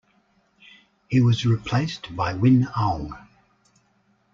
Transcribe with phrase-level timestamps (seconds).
[1.09, 3.15] He was replaced by Win Aung.